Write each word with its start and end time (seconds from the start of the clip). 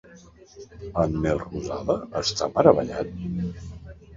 En 1.03 1.13
Melrosada 1.25 1.99
està 2.23 2.51
meravellat? 2.57 3.17